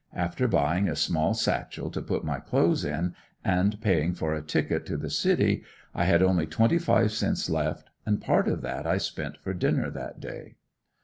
[0.15, 3.13] After buying a small satchel to put my clothes in
[3.45, 5.61] and paying for a ticket to the city,
[5.93, 9.91] I had only twenty five cents left and part of that I spent for dinner
[9.91, 10.55] that day.